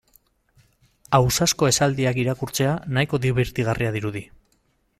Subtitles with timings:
[1.17, 4.25] Ausazko esaldiak irakurtzea nahiko dibertigarria dirudi.